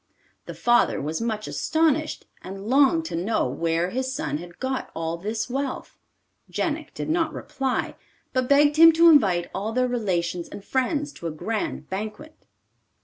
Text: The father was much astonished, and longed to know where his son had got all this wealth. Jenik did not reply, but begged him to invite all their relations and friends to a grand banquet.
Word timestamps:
The 0.47 0.55
father 0.55 0.99
was 0.99 1.21
much 1.21 1.47
astonished, 1.47 2.25
and 2.41 2.65
longed 2.65 3.05
to 3.05 3.15
know 3.15 3.47
where 3.47 3.91
his 3.91 4.11
son 4.11 4.39
had 4.39 4.57
got 4.57 4.89
all 4.95 5.15
this 5.15 5.47
wealth. 5.47 5.99
Jenik 6.49 6.95
did 6.95 7.07
not 7.07 7.31
reply, 7.31 7.93
but 8.33 8.49
begged 8.49 8.77
him 8.77 8.93
to 8.93 9.11
invite 9.11 9.51
all 9.53 9.73
their 9.73 9.87
relations 9.87 10.49
and 10.49 10.65
friends 10.65 11.13
to 11.13 11.27
a 11.27 11.31
grand 11.31 11.87
banquet. 11.91 12.47